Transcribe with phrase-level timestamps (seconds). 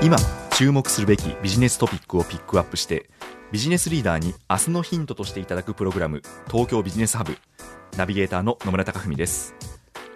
[0.00, 0.16] 今
[0.56, 3.10] 注目するべきビジネストピックをピックアップして
[3.50, 7.36] ビジネスリーダーに明日のヒントとしていただくプログラム東京ビジネスハブ
[7.96, 9.56] ナビゲーターの野村貴文です。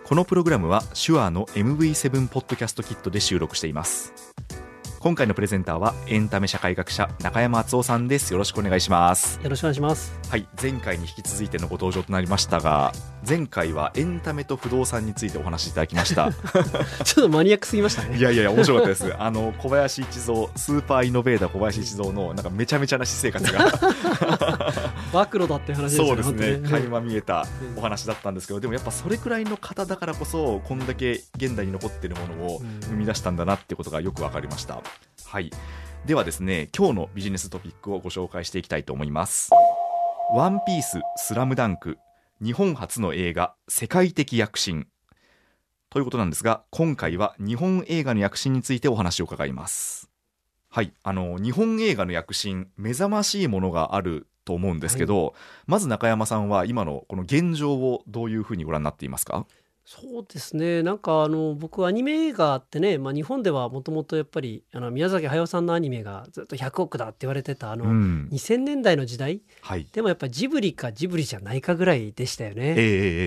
[0.05, 4.13] このプログラムは手話の MV7 ポッドキャストキットで収録しています。
[5.01, 8.33] 今回のプレゼンターはエンタメ社会学者中山敦夫さんです。
[8.33, 9.41] よろしくお願いします。
[9.43, 10.17] よろしくお願いします。
[10.31, 12.93] はい前回に引き続いてのご登場となりましたが
[13.27, 16.33] 前回はエンタメと不動産についてお話しいただきました。
[17.05, 18.19] ちょっとマニアックすぎましたね。
[18.19, 19.15] いやいやいや面白かったです。
[19.17, 23.71] あの小林一三スーパーイノベーター小林一三のなんかめちゃめちゃな私生活が。
[25.13, 26.69] 暴露だって話ですよそうですね。
[26.69, 32.81] 垣間見えたお話だったんですけどでもやっぱそれくらいの方だからこそこんだけ現代に残っているものをうん。
[32.83, 34.81] 生み出したんだなってことがよく分かりました。
[35.27, 35.51] はい。
[36.07, 39.51] ではですね今日のビジネストピックをご紹介していきたいと思います。
[40.35, 41.99] ワンピーススラムダンク
[42.45, 44.89] 日本初の映画世界的躍進。
[45.91, 50.11] ということなんですが今回は日本映画の躍進についてお話を伺います。
[50.69, 55.35] はいあの日本映画の躍進目覚ましいものがあると思うんですけど、
[55.69, 59.47] まず中山さんは今のこの現状をどういうふうにご覧になっていますか？
[59.85, 60.83] そうですね。
[60.83, 68.29] なんかあの僕アニメ映画ってね、まあ日本ではもともとやっぱりあの宮崎駿さんのアニメがずっと100億だって言われてたあの、うん。
[68.31, 69.43] 2000年代の時代。
[69.61, 69.87] はい。
[69.93, 72.67] でもやっぱジブリかジブリじゃないかぐらいでしたよええね。
[72.69, 72.75] え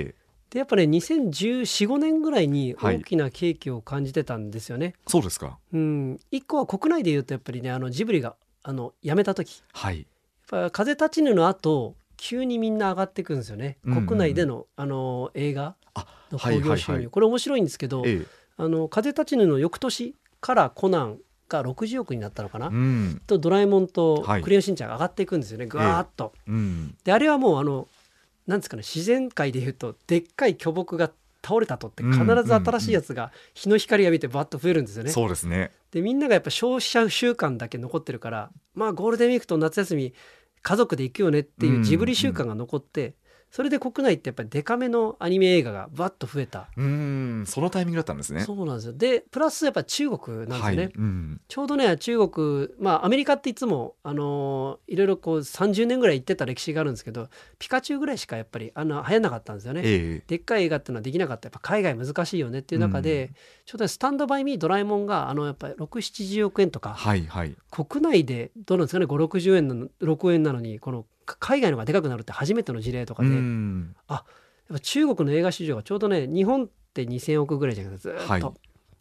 [0.10, 0.16] え
[0.52, 3.00] でやっぱね2014、5年ぐらいにはい。
[3.00, 4.94] 大きな景気を感じてたんですよね。
[5.08, 5.58] そうですか。
[5.74, 6.20] うん。
[6.32, 9.62] 一個は国内で言うとやっぱりねあのジブリがあの辞めた時。
[9.74, 10.00] はい。
[10.00, 10.06] やっ
[10.48, 14.06] ぱ風立ちぬの後急にみんな上がっていくんですよね、うんうんうん。
[14.08, 15.76] 国内でのあの映画。
[15.94, 18.26] あのはい興行収入、はいはいこれ面白いんですけど、ええ。
[18.58, 21.20] あの風立ちぬの翌年からコナン
[21.50, 23.22] が60億になったのかな、うん。
[23.28, 24.42] とドラえもんとはい。
[24.42, 25.66] クレヨンしんちゃんが上がっていくんですよね。
[25.66, 26.34] ぐわーっと。
[26.48, 26.96] うん。
[27.04, 27.88] であれはもうあの
[28.48, 31.12] なんですかね自然界でいうとでっかい巨木が
[31.44, 35.12] 倒れたとって必ず新しいやつが日の光浴びてバッと増えるんですよね。
[35.12, 35.72] そうですね。
[35.92, 40.14] でみんながやっぱ消費者習慣だけ残ってるからまあゴールデンウィークと夏休み
[40.64, 43.14] 家族で行くよねっていうジブリ習慣が残って、
[43.56, 47.46] それで国内ってやっぱりデカめのアニメ映画がバッと増えた、うん。
[47.48, 48.42] そのタイミングだったんですね。
[48.42, 48.94] そうなんですよ。
[48.94, 50.92] でプラスやっぱ中国なんですよね、はい。
[50.94, 51.42] うん。
[51.48, 59.84] ちょうどね中国まあアメリカっていつもあのーいろいろこう30年ぐらい行ってた歴史があるんですけどピカチュウぐらいしかやっぱりあの流行んなかったんですよね。
[59.86, 60.24] ええ。
[60.28, 63.36] でっかい映画っていうのはできなかったやっぱ海外難しいよねっていう中で、うん。
[63.68, 66.90] ちょうどスタンドバイミードラえもんがあのやっぱり670億円とか。
[66.90, 67.56] はいはい。
[67.72, 74.24] 国内でどうなんですかね？560円なの6円なのにこのか海外のがでかくなるって初めての事例とかうで、やっんぱ
[74.82, 78.56] 中国の映画市場がちょうどね日本って2000億ぐらいじゃなくてずーっと、はい。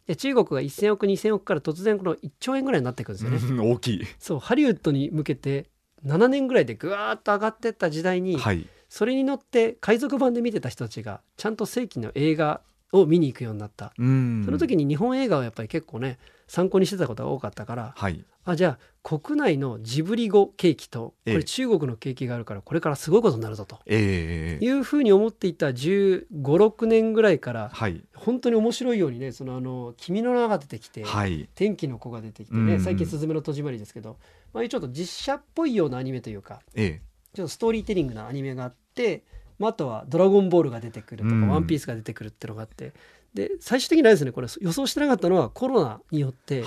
[0.07, 3.37] で中国が1000億2000億から突然この1兆円ぐらいになっていくんですよね。
[3.37, 4.05] うん大きい。
[4.19, 5.65] そうハリウッドに向けて
[6.05, 8.67] 7年ぐらいでぐわーっと上がってった時代に、はい。
[8.89, 12.61] それに乗って海賊版で見てた人たちがちゃんと正規の映画
[12.91, 14.43] を見に行くようになった、うん。
[14.45, 18.23] その時に日本映画をやっぱり結構ね参考にしてたことが多かったからはい。
[18.47, 21.31] あじゃあ国内のジブリ語景気とこえ。
[21.33, 23.79] えれ中国の景気があるからこれからすごいことになるぞと。
[23.87, 28.03] ええいうふうに思っていた1 5 6年ぐらいからはい。
[28.15, 31.49] 本当に面白いようにねそのあの「君の名」が出てきて、はい。
[31.55, 34.17] 天気の子が出てきてね最近「すずめの戸締まり」ですけど、
[34.53, 37.01] まあ、ちょっと実写っぽいようなアニメというかえ
[37.33, 39.23] ちょっとストーリーテリングなアニメがあって、
[39.59, 41.49] まあ、あとは「ドラゴンボール」が出てくるとか「うん。
[41.49, 42.93] ワンピース」が出てくるっていうのがあって
[43.35, 46.63] で最終的にはですねこれ予想してなかったのはコロナによって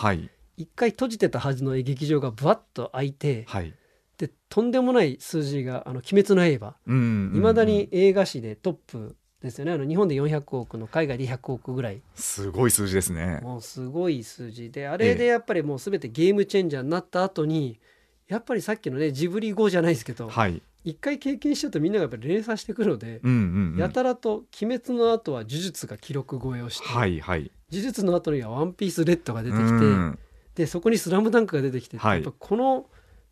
[0.56, 3.74] 一回閉じてたはずの劇場がバッと開いてはい。
[4.18, 9.72] でとんでもない数字が「あの鬼滅の刃」うんいまだに映画史でトップですよね。
[9.72, 12.02] あの日本で400億の海外で100億ぐらい。
[12.16, 13.38] すごい数字ですね。
[13.42, 17.78] もうすごい数字であれでやっぱりもう全てゲームチェンジャーになった後に
[18.26, 23.78] やっぱりさっきのねジブリ語じゃないですけどはい一回経験しちゃうとみんながやっぱり連鎖してくるので、うんうんうん。
[23.78, 27.50] やたらと「鬼滅」の後は呪術が記録超えをして、はいはい。
[27.70, 30.18] 呪術の後には「ワンピースレッドが出てきて、うん。
[30.54, 32.22] でそこに「スラムダンクが出てきて、はい。
[32.22, 32.86] やっぱこの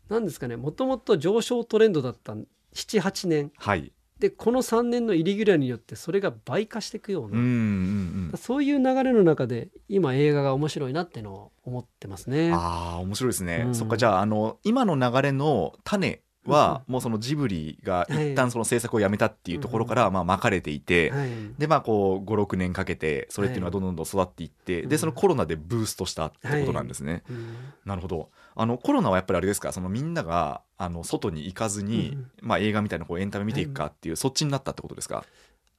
[0.09, 2.35] 何ですかねもともと上昇トレンドだった
[2.73, 3.51] 78年。
[3.57, 3.91] はい。
[4.19, 8.37] でこの3年のイレギュラーによってそれが倍化していくような、うんうんうん。
[8.37, 12.51] そういう流れの中で今映画が面白いなっていうのを思ってますね。
[12.51, 13.75] ああ面白いですね、うん。
[13.75, 16.21] そっかじゃああの今の流れの種
[16.51, 21.29] はもうそのジブリが一旦その制作をやめたっていうところからまあ巻かれていて、はい。
[21.57, 24.89] でまあこう56年かけてそれっていうのはどんどんどん育っていって、うん。
[24.89, 27.23] でそのコロナでブーストしたってことなんですね。
[27.29, 27.55] うん。
[27.85, 28.29] なるほど。
[28.55, 29.71] あのコロナはやっぱりあれですか？
[29.71, 35.23] そのみんながあの外に行かずに、うんまあ、映画みたいなこうエンタメ見ていくかっていう、そっちになったってことですか？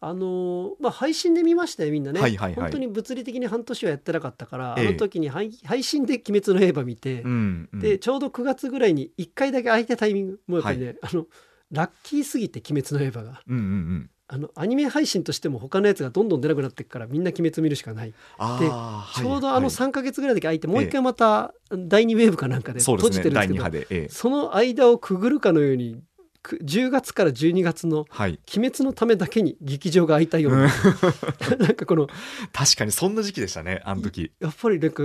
[0.01, 2.63] あのーまあ配信で見ましたよみんなね、はいはいはい。
[2.63, 4.89] 本当に物理的に半年はやってなかったから、ええ。
[4.89, 7.81] あの時に配配信で「鬼滅の刃」見て、うんうん。
[7.81, 11.27] でちょうど9月ぐらいに1回だけ空いたタイミングもうやっぱりね、あの
[11.73, 14.11] ラッキーすぎて「鬼滅の刃が」うんうんうん。
[14.31, 18.13] あのアニメ配信としても他のやつがどんどん出なくなっていくからみんな「鬼滅」見るしかない。
[18.37, 19.63] あーちょうどあのはい。
[19.63, 23.31] はい3か月ぐらいだけ空いて、もう一回また第2ウェーブかなんかで閉ですね。
[23.31, 26.03] 第2じてるんですけどその間をくぐるかのようにく
[26.45, 30.69] 10月から12月のはい、「鬼滅」のためだけに劇場が空いたような。
[31.59, 32.09] なんかこの
[32.53, 34.33] 確かにそんな時期でしたねあの時。
[34.41, 35.03] やっぱりなんか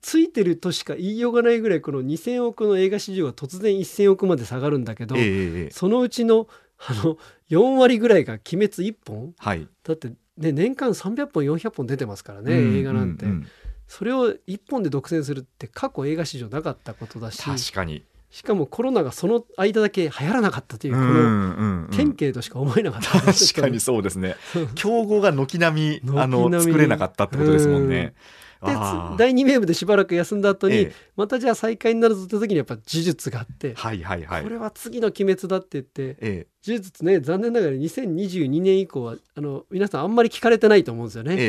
[0.00, 5.70] ついてるとしか言いようがないぐらいこの2,000億の映画市場が突然1,000億まで下がるんだけど、ええええええ。
[5.70, 6.48] そのうちの
[6.78, 7.18] あの
[7.50, 9.34] 4割ぐらいが「鬼滅」1本。
[9.38, 13.46] はい、だって、ね、年間300本400本出てますからね、うん映画なんて、うんうん。
[13.88, 17.42] それを1本で独占するって過去映画史上なかったことだし。
[17.42, 18.04] 確かに
[18.36, 21.20] しかもコロナがその間だけ流行らなかったというこのうんうん。
[21.20, 24.36] うん典型としか思えなかった、確かにそうですね。
[24.74, 26.72] 競合が軒並みあの軒並み。
[26.72, 28.12] 作れなかったってことですもんね。
[28.60, 30.92] 第2ウェーブでしばらく休んだ後に、ええ。
[31.16, 34.42] またじゃあ再開になるぞって時にやっぱ呪術があって、はいはいはい。
[34.42, 41.40] これは次の鬼滅だって言ってえ呪術ね残念ながら2022年以降はあの皆さんあんまり聞かれてないと思うんですよね、ええ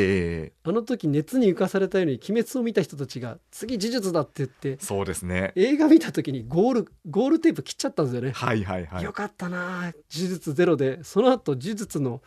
[0.46, 5.52] えあの時熱に浮かされたように鬼滅を見た人たちが次呪術だって言ってそうですね。
[5.56, 9.04] 映画見た時にゴールゴールテープ切っちゃったんですよね、はいはいはい。
[9.04, 9.12] よ。
[9.12, 11.02] かったなあ呪術ゼロで。
[11.02, 12.20] その後呪術の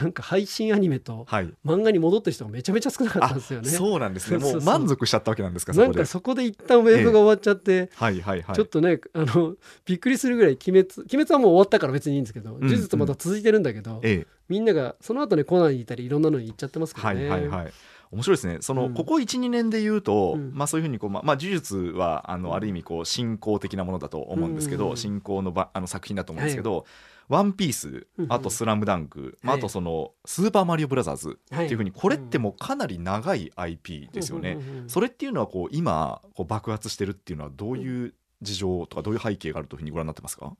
[0.00, 1.52] なんか配信アニメとはい。
[1.64, 4.38] 漫画に戻った人がめちゃめちゃ少なかったんですよねそうなんですね。
[4.38, 5.72] もそう満足しちゃったわけなんですか。
[5.72, 6.04] なんか。
[6.06, 8.56] そこで一旦ウェーブが終わっちゃって、はいはいはい。
[8.56, 9.54] ちょっとねあの
[9.84, 17.26] びっくりするぐらい鬼滅鬼滅はもう終わったから別にいいんですけど、ん呪術また続いてるんだけど、ええみんながその後ねコナンにいたりいろんなのに行っちゃってますけどはね。
[17.26, 17.72] いはいはい。
[18.12, 18.58] 面白いですね。
[18.60, 26.86] その、うんここ1、2年で言うと、うんまあそういうふうにこう、まあ、まあ、呪術は、あの、ある意味こう、信仰的なものだと思うんですけど、うん信仰のばあの作品だと思うんですけど、
[27.28, 34.58] ワンピースうん、あとスラムダンク、まあ、あとその、スーパーマリオブラザーズっていうふうに、これってもうかなり長い IP ですよね。
[34.86, 40.56] それっていうのはこう今こう爆発してるっていうのはどういう事情とかどういう背景があるというふうにご覧になってますか、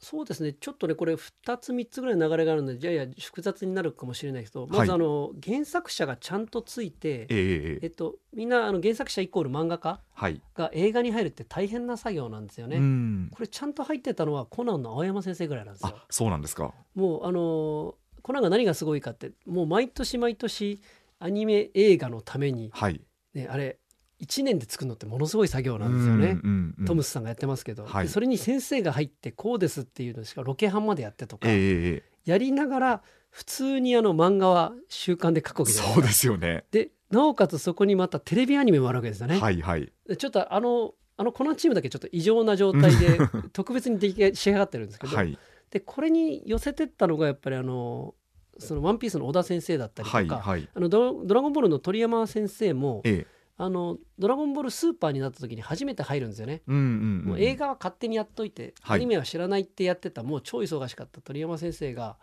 [0.00, 0.54] そうですね。
[0.54, 7.28] ちょっとねこれ2つ3つぐらいの流れがあるのでやや複雑になるかもしれないけどまずはいあの、原作者がちゃんとついて、えええ
[7.74, 7.78] え。
[7.82, 12.76] えっと、みんなあの原作者イコール漫画家はい、が映画に入るって大変な作業なんですよね。
[12.76, 13.30] うん。
[13.30, 15.92] これちゃんと入ってたのはコナンの青山先生ぐらいなんですよ。
[15.94, 16.06] あ。
[16.08, 16.72] そうなんですか。
[16.94, 20.80] もうあのーコナンが何がすごいかってもう毎年毎年
[21.20, 23.00] アニメ映画のために、はい。
[23.34, 23.78] ね、あれ
[24.20, 26.40] 1年で作るのってものすごい作業なんですよね。
[26.42, 28.06] うんうんうんトムスさんがやってますけど、はい。
[28.06, 31.58] でそれに先生が入ってこうですっていうのしかロケハンまでやってとか、えええ
[31.96, 36.64] えやりながら普通にあの漫画は週刊で書くわけじゃないそうですよね。
[36.70, 39.38] でなおかつそこにまたテレビアニメもあるわけですよね。
[39.38, 39.92] はいはい。
[40.06, 43.18] でちょっとあのあのコナンチームだけちょっと異常な状態で
[43.52, 45.38] 特別に出来仕上がってるんですけど、はい。
[45.70, 48.14] でこれに寄せてったのがやっぱりあの
[48.58, 50.68] その「ワンピースの小田先生だったりとか、はいはい。
[50.72, 56.62] あのドドラゴンボールの鳥山先生もええあのドラゴンボールスーパーになった時に初めて入るんですよね。
[56.66, 58.96] うんうんうんもう映画は勝手にやっといて、はい。
[58.96, 62.16] アニメは知らないってやってたもう超忙しかった鳥山先生が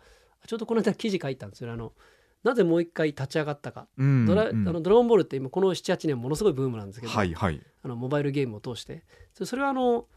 [0.47, 1.73] ちょうどこの間記事書いたんですよね。
[1.73, 1.93] あの
[2.41, 7.61] なぜもう一回立ち上がったか、うんドラうんあのドラゴンボールって今この78年ものすごいブームなんですけど、はいはい。
[7.83, 9.03] あのモバイルゲームを通して。
[9.35, 10.07] そそれはあの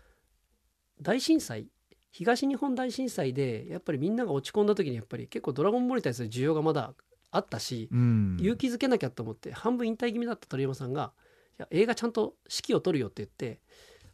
[1.02, 1.66] 大震災
[2.12, 6.95] 東日本大震災でやっぱりみんなが落ち込んだ時にやっぱり結構「ドラゴンボール」に対する需要がまだ
[7.30, 8.37] あったし、うん。
[8.40, 11.12] 勇気づけなきゃと思って半分引退気味だった鳥山さんが
[11.58, 13.60] 「いや映画ちゃんと指揮を取るよ」って言って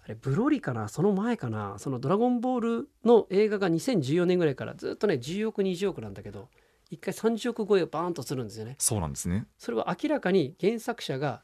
[0.05, 0.89] あれブロリかな？
[0.89, 1.77] その前かな？
[1.79, 6.49] その「ドラゴンボール」の映画が2014年ぐらいからずっとね10億20億なんだけど
[6.91, 8.77] 一回30億超えをバーンとするんですよね。
[8.79, 9.47] そうなんですね。
[9.59, 11.43] それは明らかに原作者が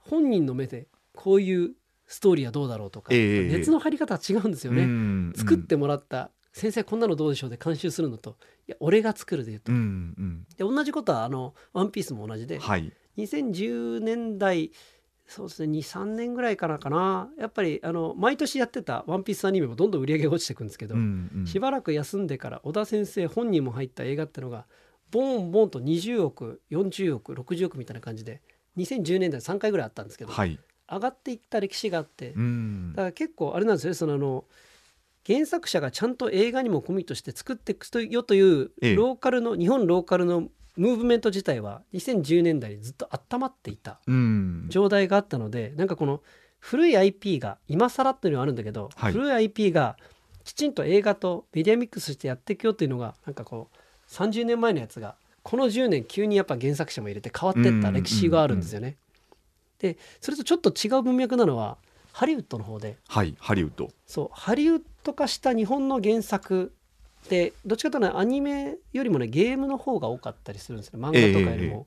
[0.00, 1.74] 本人の目でこういう
[2.06, 4.82] ストーリーはどうだろうとか、ええ熱の入り方は違うんですよね。
[4.82, 5.32] うん。
[5.34, 8.38] 作ってもらった先生こんなのどうでしょうで監修するのと。
[8.66, 9.80] いや俺が作るで言うと、うんう
[10.22, 10.46] ん。
[10.56, 12.90] で同じことはあの「ワンピースも同じで、はい。
[13.18, 14.72] 2010年代
[15.26, 17.28] そうですね23年ぐらいからかな。
[17.38, 21.46] やっぱりあの毎年やってた「ワンピースアニメもどんどん売り上げが落ちていくんですけど、うんうん。
[21.46, 24.66] しばらく休んでから小田先生本人も入った映画ってのが
[25.10, 28.40] ボンボンと20億40億60億みたいな感じで
[28.78, 30.58] 2010年代3回ぐらいあったんですけど、はい。
[30.90, 32.92] 上がっていった歴史があって、うん。
[32.92, 34.46] だから結構あれなんですよねそのあの
[35.26, 38.94] 原作者がちゃんと映画にもコミットして作っていくとよというええ。
[38.94, 44.66] ローカルの、日本ローカルのムーブメント自体は2010年代にずっと温まっていたうん。
[44.68, 46.22] 状態があったのでなんかこの
[46.58, 49.12] 古い IP が今更っていうのはあるんだけど、はい。
[49.12, 49.96] 古い IP が
[50.44, 58.96] きちんと映画とメディアミックスしてやっていくよっていうのがなんかこう30年前のやつがこの10年急にやっぱ原作者も入れて変わってった歴史があるんですよね。
[59.78, 61.78] でそれとちょっと違う文脈なのは
[62.16, 62.96] ハリウッドの方で。
[63.08, 63.90] はいハリウッド。
[64.06, 66.72] そうハリウッド化した日本の原作
[67.28, 71.86] でどっちかというとねアニメよりもねゲームの方が多かったりするんですよ漫画とかよりも。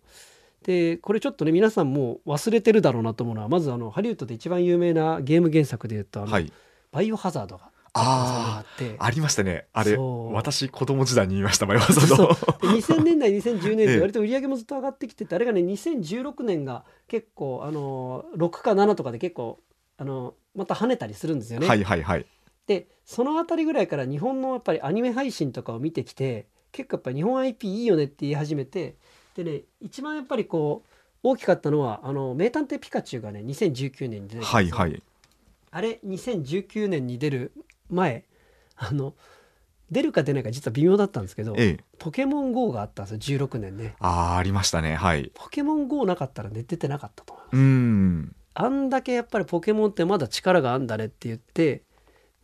[0.62, 6.54] でこれちょっとね皆さんもう忘れてるだろうなと思うのはまずあのハリウッドで一番有名なゲーム原作でいうとあの、はい。
[6.92, 8.98] バイオハザードがああって。
[9.00, 9.66] ありましたね。
[9.74, 12.28] あれ私子供時代に見ましたマヨハザード。
[12.28, 19.60] で2000年代2010年ええで割と売り上げもずっと上がってきてて、あれがね2016年が結構あの6か7とかで結構
[20.00, 21.68] あのまた跳ねたりするんですよね。
[21.68, 22.26] はいはいはい。
[22.68, 28.96] でそのあたりぐらいから日本のやっぱりアニメ配信とかを見てきて結構やっぱり日本 IP いいよねって言い始めて
[29.36, 30.90] でね一番やっぱりこう
[31.24, 35.04] 大きかったのはあの名探偵ピカチュウがね2019年に出てはいはい。
[35.72, 37.52] あれ2019年に出る
[37.90, 38.24] 前
[38.78, 39.16] あの
[39.92, 41.84] 出るか出ないか実は微妙だったんですけど、ええ。
[41.98, 43.96] ポケモン GO があったんですよ16年ね。
[44.00, 45.32] あーありましたねはい。
[45.34, 47.58] ポケモン GO なかったらね出てなかったと思います。
[47.58, 51.84] うーんあんだけやっぱりポケモンってまだ力があんだねって言って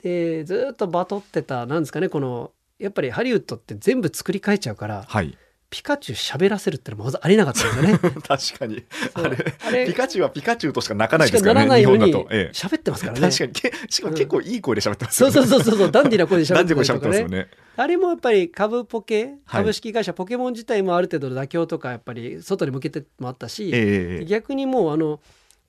[0.02, 5.38] でずーっとバトってたなんですかねこのやっぱりハリウッドって全部作り変えちゃうからはい。
[5.68, 8.14] ピカチュウ喋らせるってのもまずありなかったんですよね。
[8.26, 8.86] 確かに。
[9.14, 9.36] そう。
[9.66, 13.30] あれピカチュウはピカチュウとしか泣かないですからならない喋ってますからね。
[13.30, 13.52] 確かに。
[13.52, 15.92] けしかも結構いい声で喋ってますそうよねそうそうそう。
[15.92, 17.50] ダンディーな声で喋ってますよね。
[17.76, 19.36] あれもやっぱり株ポケはい。
[19.48, 23.82] 株式会社ポケモン自体もある程度の妥協とかやっぱり外に向けてもあったし、ええ
[24.20, 24.26] ええ。
[24.26, 25.20] 逆にもうあの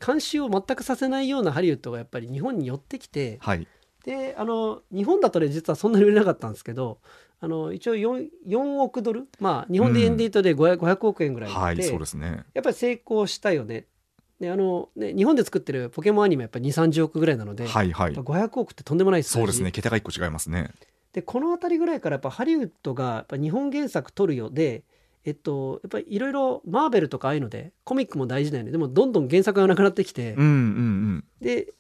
[0.05, 3.67] 監修を全くさせないようなハリウッドがやっぱり日本に寄ってきてはい。
[4.05, 6.99] であの日本だとね実はそんなに売れなかったんですけど
[7.41, 9.27] あの一応 4, 4億ドル？
[9.41, 12.45] まあ日本で円で言うとで 500, 500億円ぐらいで、はいそうですね。
[12.55, 13.87] やっぱり成功したよね。
[14.41, 18.15] であのね日本で作ってるポケモンアニメやっぱり2 3 0億ぐらいなので、はいはい。
[18.15, 19.33] やっぱ500億ってとんでもない数字。
[19.35, 19.73] そうですね。
[19.73, 20.71] 桁が一個違いますね。
[21.13, 24.49] でこの辺りぐらいからやっぱハリウッドがやっぱ日本原作撮るよ。
[24.49, 24.85] うで
[25.27, 28.71] えっとやっぱりいろいろマーベルとかああいうのでコミックも大事だよね。
[28.71, 31.25] でもどんどん原作がなくなってきて、うんうんうん。
[31.41, 31.75] で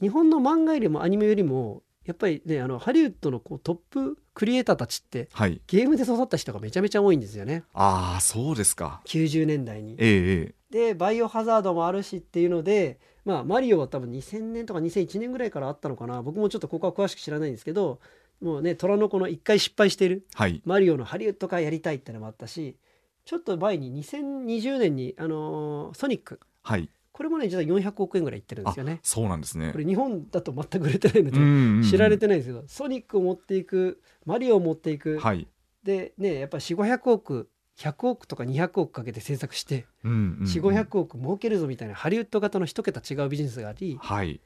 [0.00, 5.60] 日本の漫画よりもアニメよりもやっぱりねあのハリウッドのこうトップクリエイターたちってはい。
[5.66, 7.64] ゲームで育った人がめちゃめちゃ多いんですよね。
[7.74, 9.02] ああそうですか。
[9.06, 9.94] 90年代に。
[9.94, 10.88] ええええ。
[10.88, 16.22] でバイオハザードもあるしっていうのでまあマリオは多分2000年とか2001年ぐらいからあったのかな。
[16.22, 17.98] 僕もちょっとここは詳しく知らないんですけど
[18.40, 20.26] もうね虎の子の一回失敗してる。
[20.34, 20.62] はい。
[20.64, 22.76] マリオのハリウッド化やりたいってのもあったし
[23.24, 26.40] ちょっと前に2020年に、あのーソニック。
[26.62, 26.88] はい。
[27.12, 29.00] これもね実は400億円ぐらいいってるんですよね。
[29.02, 29.70] そうなんですね。
[29.70, 35.46] これ日本だと全く売れてないので、知られてないんですけどソニックを持っていくマリオを持っていく、はい。
[35.84, 40.46] でねやっぱり4500億100億とか200億かけて制作してうんうんうん。
[40.46, 43.98] 4500億儲けるぞみたいなハリウッド型の一桁違うビジネスがあり。
[44.00, 44.40] はい。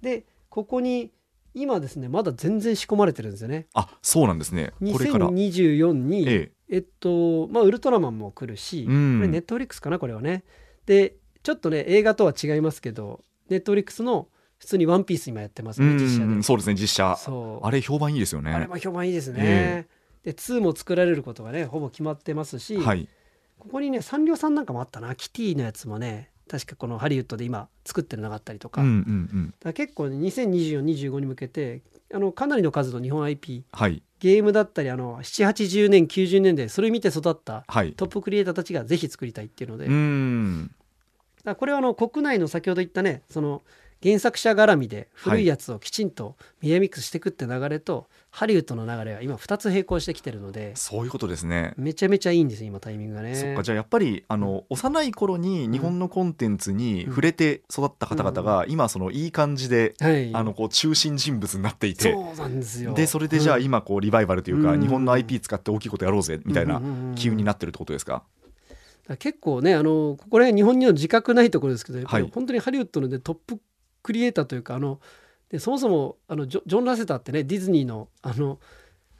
[0.00, 1.10] でここに
[1.54, 3.66] 今ですねまだ全然仕込まれてるんですよね。
[3.74, 4.72] あそうなんですね。
[4.80, 5.28] これから。
[5.28, 9.18] 2024に、ええっとまあウルトラマンも来るし、うん。
[9.18, 10.42] これネットフリックスかなこれはね。
[10.86, 16.24] でちょっとね映画とは違いますけどネットフリックスの普通にワンピース今やってますえね実写で。
[16.24, 17.18] うんそうですね実写。
[17.62, 18.52] あれ評判いいですよね。
[18.52, 19.38] あれも評判いいですね。
[19.42, 19.86] え
[20.24, 23.08] で2も作られることがねほぼ決まってますし、はい。
[23.58, 25.14] ここにねサンリオさんなんかもあったな。
[25.14, 28.82] キティのやつもね確かこのハリウッドで今作ってるのがあったりとか,、
[29.74, 37.92] 結構ね202425に向けてあのかなりの数の日本 IP はいゲームだったりあの780年90年代それ見て育ったはい。
[37.94, 40.70] トップクリエイターたちがぜひ作りたいっていうので、うだかん
[41.42, 43.62] らこれはあの国内の先ほど言ったねその
[44.02, 51.74] 原作者絡みで古いやつをきちんとメディアミックスしていくって流れと、ハリウッドの流れは今2つ並行してきてるのでそういうことですね。
[51.76, 53.34] めちゃめちゃいいんですよ今タイミングがね。
[53.34, 62.94] そっかじゃあやっぱりあの幼い頃に日本のコンテンツに触れて育った方々が今そのいい感じではい、あのこう中心人物になっていてそうなんですよ。
[62.94, 63.64] でそれでじゃあうん。
[63.64, 64.80] 今こうリバイバルというかうん。
[64.80, 66.80] 日本の IP 使って大きいことやろうぜみたいな
[67.14, 68.24] 機運になってるってことですか？
[69.18, 72.32] 結構ねあのここら辺日本には自覚ないところですけどやっぱりはい。
[72.32, 73.60] 本当にハリウッドの、ね、トップ
[74.02, 75.00] クリエイターというかあの
[75.48, 78.58] でそもそもあのジョン・ラセターってねディズニーのあの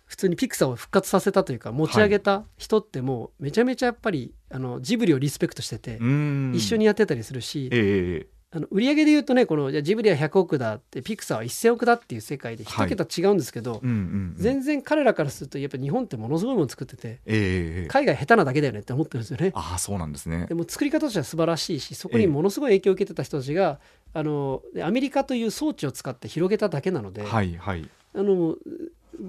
[0.06, 6.52] 普通にピクサーを復活させたというか持ち上げた人ってもうめちゃめちゃやっぱりあのジブリをリスペクトしてて、うん。
[6.54, 14.34] 一緒にやってたりするし、ええええあの売り上げで言うとねこのじゃあジブリは100億だってピクサーは1000億だっていう世界で一桁違うんですけど、うんうんうん。
[14.36, 19.52] 全然彼らからするとやっぱ日本ってものすごいもの作っててええええ海外下手なだけだよねって思ってるんですよね。
[19.54, 20.46] ああそうなんですね。
[20.46, 23.80] でも作り方としては素晴らしいしそこにものすごい影響を受けてた人たちが、
[24.12, 27.88] あのでアメリカという装置を使って広げただけなので、はいはい。
[28.14, 28.56] あの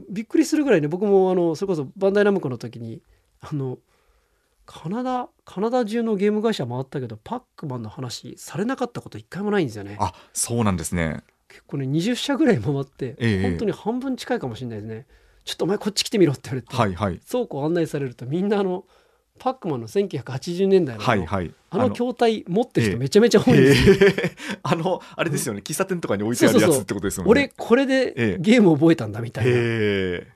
[0.09, 3.01] びっくりするぐらいね僕もあのそれこそバンダイナムコの時に
[3.39, 3.77] あの
[4.65, 9.97] カナダカナダ中のゲーム会社回ったけどパックマンの話されなかったこと一回もないんですよね。
[9.99, 11.23] あそうなんですね。
[11.49, 15.05] 結構ね20社ぐらい回って、ええ本当に半分近いかもしれないですね。
[15.43, 17.19] ちょっとお前こっち来てみろって言われて、はいはい。
[17.29, 18.85] 倉庫を案内されるとみんなあの
[19.39, 21.53] パックマンの1980年代のはいはい。
[21.69, 22.91] あの筐体持ってるええ。
[22.93, 25.61] 人めちゃめちゃ多いんですよ、へー あのあれですよね。
[25.65, 27.29] 喫茶店とかに置いてあるやつってことですよね。
[27.29, 28.37] 俺これでええ。
[28.39, 30.27] ゲーム覚えたんだみたいな、へ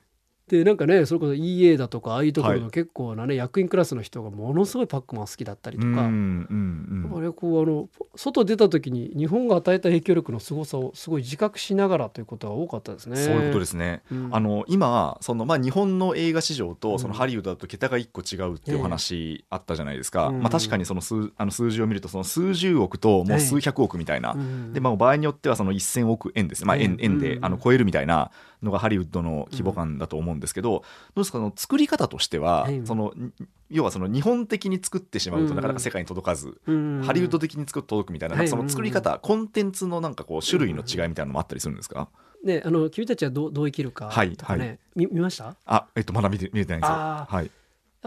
[0.48, 13.16] でなんかねそれこそ EA だとかああいうところはの結構なね、役員クラスの人がものすごいパックマン好きだったりとか、うんあれこうあの外出た時に日本が与えた影響力の凄さをすごい自覚しながらということが多かったですね。
[13.16, 14.02] そういうことですね。
[14.10, 14.28] うん。
[14.32, 16.76] あの今その、まあ、日本の映画市場うん。
[16.76, 20.40] とそのハリウッドだと桁が1個違うっていうお話あったじゃないですか、うん。
[20.40, 24.72] まあ、確かにその数あの数字を見るとその数十億ともう数百億みたいな、うん。
[24.72, 27.44] でまあ、場合によってはその1000億円ですね、まあ、円うん円でうん。
[27.44, 28.30] あの超えるみたいな
[28.62, 30.84] のがハリウッドの規模感だと思うんですけど、ど
[31.16, 31.38] うですか？
[31.38, 32.80] その作り方としては、はい。
[32.84, 33.32] そのに
[33.70, 37.02] 要はその日本的に作ってしまうとなかなか世界に届かず、うん。
[37.04, 38.48] ハリウッド的に作って届くみたいな,、はい。
[38.48, 42.08] その作り方、コンテンツのなんかこう種類の違いみたいなのもあったりするんですか、
[42.44, 45.44] ねあの君たちはどうどう生きるかはいとかね、はみ見ました？
[45.44, 46.94] やあえっとまだ見て見えてないんですよ。
[46.96, 47.50] はい、っ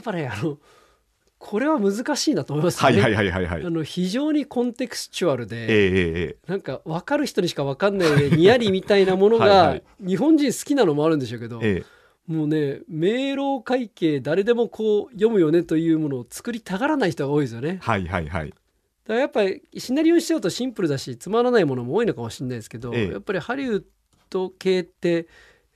[0.03, 0.57] ぱねあの
[1.41, 3.01] これは難しいなと思いますよね。
[3.01, 3.65] はいはいはいはいはい。
[3.65, 17.79] あの非常にコンテクスチュアルええで、ええなんか分かる人にしか分かんないでに やりみたいなものはいがはい日本人好きなのもあるんでしょうけど、ええもうね明朗会計誰でもこう読むよねというものを作りたがらない人が多いですよね。
[17.81, 18.49] はいはいはい。
[18.49, 23.83] だからやっぱりシナリオにしちゃうとシンプルだしつまらないものも多いのかもしれないですけど、ええやっぱりハリウッ
[24.29, 25.25] ド系って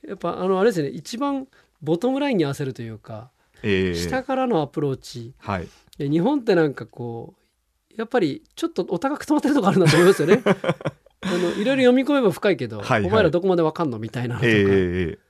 [0.06, 1.48] やっぱあのあれですね一番
[1.82, 3.30] ボトムラインに合わせるというか、
[3.62, 5.68] ええ下からのアプローチはい。
[5.98, 10.42] で日本ってなんかこうやっぱりちょっとお高く止まってるとこあるなと思いますよね。
[11.22, 15.26] あのいろいろ読み込めば深いけど、はいはいお前らどこまでわかんのみたいなのとか、ええええ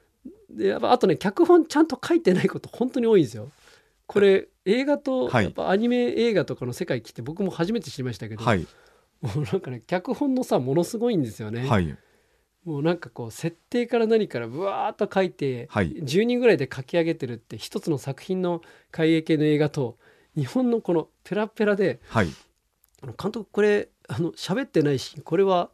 [0.50, 3.50] でやっぱあとね脚本ちゃんと書いてないこと本当に多いんですよ。
[4.06, 8.66] これ映画とはいやっぱアニメ映画とかの世界来て僕も初めて知りましたけど、はい
[9.22, 11.68] もうなんかね脚本のさものすごいんですよね。
[11.68, 11.96] はい
[12.66, 19.96] もうなんかこう設定から何からブワーっと書いて、はい10人ぐらいで書き上げてるって一つの作品の開映系の映画と
[20.36, 22.28] 日本のこのペラペラではい。
[23.02, 25.70] あの監督これあの喋ってないしこれは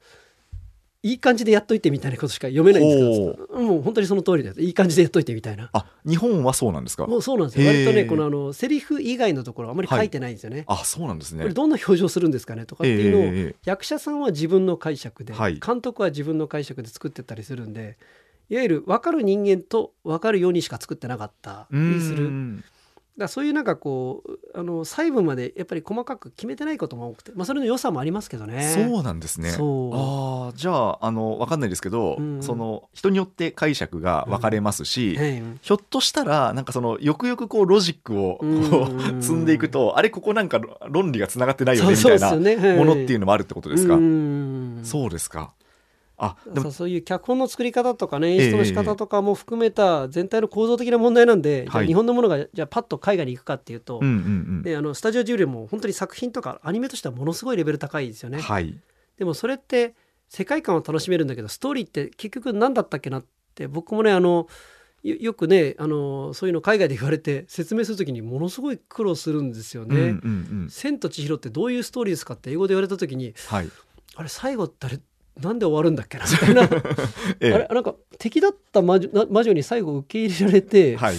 [1.05, 4.57] いい感じでやっといてみたいなことしか読めないんですけどもう本当にその通りだよ。
[4.59, 5.69] いい感じでやっといてみたいな。
[5.73, 7.09] あ日本はそうなんですか？
[7.09, 7.67] もうそうなんですよ。
[7.67, 10.65] 割とねこのあのセリフ以外のところあまり書いてないんですよね。
[10.69, 11.43] あそうなんですね。
[11.43, 11.55] これ。
[11.55, 15.59] どんな表情するんですかねとかっていうのを、役者さんは自分の解釈で、はい。
[15.59, 17.99] 監督は自分の解釈で作ってたりするんで
[18.49, 22.31] いわゆる分かる人間と分かるようにしか作ってなかったりする
[23.19, 28.63] だそういうなんかこうあの細部までやっぱり細かく決めてないことも多くて、まあ、それの良さもありますけどね。
[28.75, 29.51] そうなんですね。
[29.51, 43.95] そうああじゃああのわかんないですけど、うんその人によって解釈が分かれますし、はいひょっとしたらなんかそのよくよくこうロジックをこうんう積んでいくと、あれここなんか論理がつながってないよねみたいなものっていうのもあるってことですか？
[43.95, 45.53] うんそうですか。
[46.19, 54.17] あでもそういう脚本の作り方とかね演出の仕方とかも含めた全体の構造的な問題なんで、じゃあはい日本のものがじゃあパッと海外に行くかっていうと、うんうんう
[54.61, 54.63] ん。
[54.63, 58.41] であのスタジオジブリも本当に作品とかアニメとしてはものすごいレベル高いですよね。
[58.41, 58.79] はい。
[59.19, 59.95] でもそれって
[60.29, 64.47] 世界観を楽しめるんだけどストーリーって結局何だったっけなって僕もねあの
[65.03, 69.97] よよくねあのそういうの海外で言われて説明する時にものすごい苦労するんですよね。
[69.97, 70.13] うんうん
[70.63, 70.69] うん。
[70.71, 73.69] 千と千尋ってどういうストーリーですかって英語で言われた時にはい。
[74.15, 75.01] あれ最後ってあれ
[75.41, 76.63] なんで終わるんだっけなみたいな
[77.41, 81.17] えあれなんか敵だった魔女な魔女に最後受け入れられて、はい。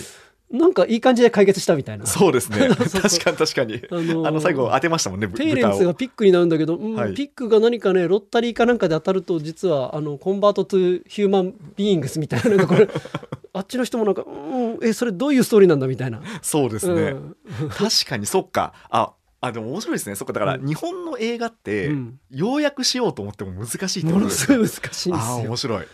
[0.54, 2.06] なんかいい感じで解決したみたいな。
[2.06, 2.70] そうですね。
[2.78, 3.82] 確かに確かに。
[3.90, 5.26] あのーあの最後当てましたもんね。
[5.26, 12.88] parents が pig になるんだけど、うんはい pig が何かね lottery かなんかで当たると実はあの convert to human beings みたいななんかこれ
[13.54, 16.22] あっちの人もなんか、うん、えそれどういうストーリーなんだみたいな。
[16.44, 17.02] そうですね。
[17.02, 17.36] うん
[17.70, 18.74] 確かにそっか。
[18.92, 19.14] あ。
[19.46, 20.16] あでも面白いですね。
[20.16, 20.66] そっかだからうん。
[20.66, 22.20] 日本の映画って、うん。
[22.32, 24.58] 要約しようと思っても難しいってこもとですね。
[24.58, 25.58] のすごい難しいんでああすよ面。
[25.58, 25.86] 白い。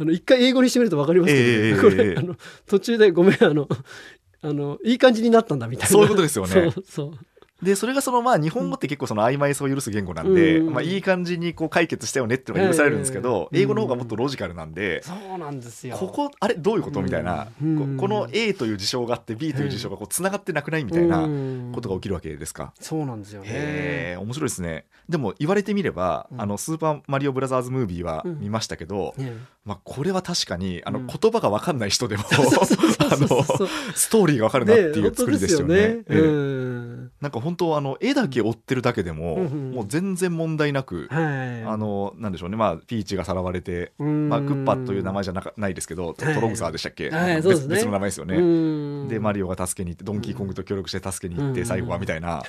[0.00, 1.52] あの一回英語にしてみると分かりますけど、ね。
[1.52, 3.68] ええこええ れあの途中でごめんあの
[4.42, 5.90] あのいい感じになったんだみたいな。
[5.90, 6.52] そういうことですよね。
[6.72, 7.18] そうそう
[7.62, 10.72] でそれがそのまあ日本語って結構その曖昧さを許す言語なんで、うん。
[10.72, 15.96] まあ、いい感じにこう解決したよねっていうのが許されるんですけど、ええ英語の方がもっとロジカルなんで、そうなんですよ。
[15.96, 17.96] ここあれどういうことみたいな、うん。
[17.96, 21.28] ここの A という事象があって B という事象がこうつながってなくないみたいな
[21.74, 22.72] ことが起きるわけですか？
[22.78, 24.16] そうなんですよね。
[24.20, 24.86] 面白いですね。
[25.08, 26.40] でも言われてみれば、うん。
[26.40, 28.38] あのスーパーマリオブラザーズムービーはうん。
[28.38, 29.32] 見ましたけど、ね
[29.64, 31.06] まあ、これは確かにあのうん。
[31.08, 32.36] 言葉が分かんない人でも、あ
[33.16, 33.42] の
[33.94, 35.10] ストーリーが分かるなっていうね。
[35.12, 35.74] 作りですよね。
[35.76, 36.18] ええ。
[36.20, 37.10] うん。
[37.20, 39.46] なんか本当あの絵だけ追ってるだけでも、うん。
[39.46, 41.62] うんもう全然問題なく、はい。
[41.64, 42.56] あのなんでしょうね。
[42.56, 47.74] まあピーチがさらわれて、ままあ、クッパという名前じゃなかないですけど、トトログサーでしたっけ、はい別そうですね。
[47.76, 48.36] 別の名前ですよね。
[48.38, 52.42] ねでマリオが助けに行ってドンキーコングと協力して助けに行って、うん最後はみたいな、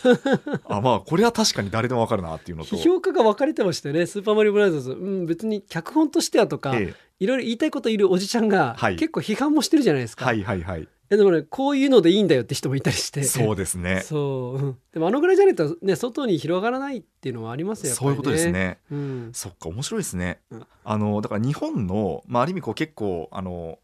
[0.70, 8.96] あまあこれは確かに誰でもわかるなっていうのと、評価が分かれてましたよね「スーパーマリオブラザーズ」うん、別に脚本としてはとか、ええいろいろ言いたいこといるおじちゃんが、はい。
[8.96, 10.88] 結構批判もしてるじゃないですか、はいはいはい。
[11.12, 13.24] えでもねこういうのでいいんだよって人もいたりして。
[13.24, 14.02] そうですね。
[14.06, 14.78] そう、うん。
[14.94, 18.80] でもあのぐらいじゃないとね外に広がらないっていうのはありますよやっぱりそういうことですね。
[18.92, 19.30] うん。
[19.34, 20.68] そっか面白いですね、うん。
[20.84, 23.80] あのだから日本の、まあ、ある意味こう結構あの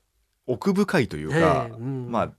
[0.47, 2.11] 奥深いというか、はいうん。
[2.11, 2.33] まあ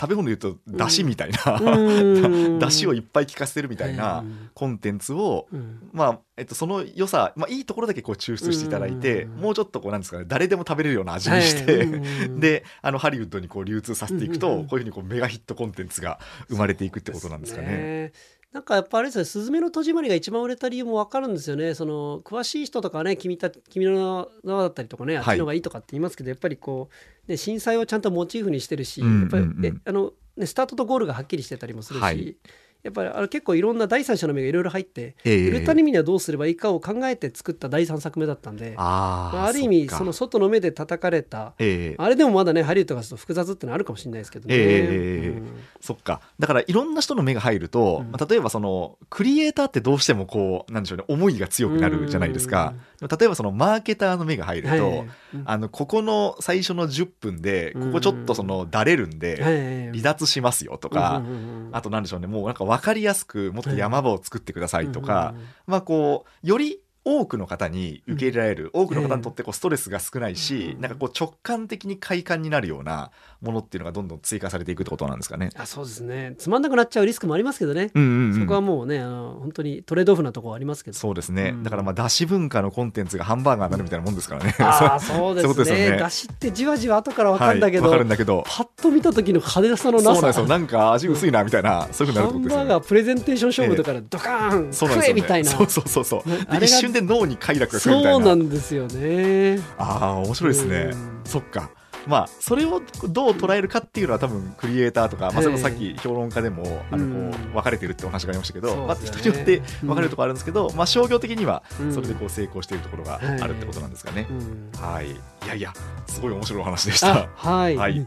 [0.00, 2.58] 食べ物で言うと出汁みたいな、うん。
[2.60, 5.88] 出汁をいっぱい効かせてるみたいなうんコンテンツを、うん。
[5.92, 9.40] まあえっと、その良さ、まあ、いいところだけこう抽出していただいて、うん。
[9.40, 12.40] もうちょっとこうなんですかね誰でも食べれるような味にして、はいうん。
[12.40, 16.18] であのハリウッドにこう流通させていくと、こういうふうにこうメガヒットコンテンツが
[16.48, 18.12] 生まれていくってことなんですかね。
[18.52, 21.74] なんかやっぱあれですよ「すずめの戸締まり」が一番売れた理由も分かるんですよね。
[21.74, 26.90] その詳しい人とかね君た君の名はだったりとかねあっちの方がいいとかって言いますけど、やっぱりこ
[27.26, 32.36] う、ね、震災をちゃんとモチーフにしてるし、やっぱりえあのね、スタートとゴールがはっきりしてたりもするし、はい
[32.82, 41.54] やっぱりあの結構いろんな第三者の目がいろいろ入って、ええ売れた意味にはどうすればいいかを考えて作った第3作目だったんであーまあ、ある意味その外の目で叩かれた。
[41.58, 41.94] ええ。
[41.98, 44.54] あれでもまだねハリウッドが複雑ってのはあるかもしれないですけどね。
[44.54, 45.46] ええうん。
[45.80, 46.20] そっか。
[46.38, 48.10] だからいろんな人の目が入ると、うん。
[48.10, 55.08] まあ例えばそのクリエイターってどうしてもこうなんでしょうね思いが強くなるじゃないですか、でも例えばそのマーケターの目が入ると、はい
[55.46, 59.90] あのここの最初の10分でここちょっとそのだれるんで、はい。
[59.92, 61.76] 離脱しますよとか、うんうんうんうん。
[61.76, 65.34] あとなんでしょうねもうなんか分かりやすくもっと山場を作ってくださいとか、
[65.66, 70.80] まあこうより多くの方に受け入れられる、多くの方にとってこうストレスが少ないし、うん。
[70.80, 73.10] なんかこう直感的に快感になるような
[73.42, 75.50] ものっていうのがどんどん追加されていくってことなんですかね。
[75.56, 84.54] あそうですねつまんなくなっちゃうリスクもありますけどね、うんうんうんそこはもうねあの本当にトレードオフなところありますけどそうですね、うんだからまあだし文化のコンテンツがハンバーガーになるみたいなもんですからね。
[84.58, 88.44] ああそうですねよねだしってじわじわ後から分かはい、るんだけど、わかるんだけど。
[88.46, 90.46] パッと見た時の派手さのなさそうなんですよ。
[90.46, 92.64] なんか味薄いなみたいな、そういうふうになるハンってことですよね。
[92.64, 96.22] バーガープレゼンテーション勝負だからドカーン、食そうなんですよねえみたいなそうそうそうそう。
[96.64, 98.24] 一瞬で脳に快楽が来るみたいな。
[98.24, 101.20] そうなんですよねああ面白いですねうん。
[101.24, 101.70] そっか。
[102.06, 111.94] まあそれをどう捉えるかっていうのは多分クリエイターとか、まあ、それもさっき評論家でもあのこう分かれてるってお話がありましたけど、まあ、人によって分かれるところあるんですけど、まあ、商業的にはうん。
[111.94, 114.26] それでこう成功しているところがあるってことなんですかね。
[114.30, 115.72] うんはい、いやいや
[116.06, 117.14] すごい面白いお話でした。
[117.14, 117.28] あ。
[117.36, 118.06] はい、はい。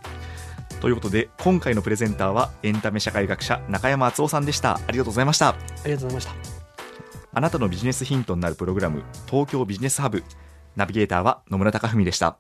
[0.82, 4.76] ということで今回のプレゼンターはエンタメ社会学者中山敦夫さんでした。
[4.88, 5.50] ありがとうございました。
[5.50, 5.56] あ
[5.86, 6.32] りがとうございました。
[7.34, 10.24] あなたのビジネスヒントになるプログラム東京ビジネスハブ。
[10.76, 12.38] ナビゲーターは野村貴文でした